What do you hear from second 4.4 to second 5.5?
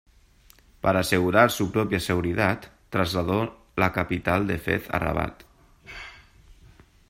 de Fez a Rabat.